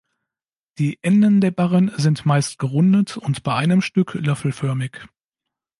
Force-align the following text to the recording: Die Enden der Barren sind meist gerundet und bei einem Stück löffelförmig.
Die 0.79 0.97
Enden 1.03 1.41
der 1.41 1.51
Barren 1.51 1.91
sind 1.95 2.25
meist 2.25 2.57
gerundet 2.57 3.17
und 3.17 3.43
bei 3.43 3.53
einem 3.53 3.81
Stück 3.81 4.15
löffelförmig. 4.15 4.97